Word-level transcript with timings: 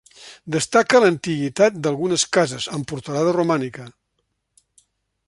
Destaca 0.53 1.01
l'antiguitat 1.03 1.77
d'algunes 1.87 2.25
cases, 2.39 2.67
amb 2.79 2.89
portalada 2.93 3.37
romànica. 3.39 3.87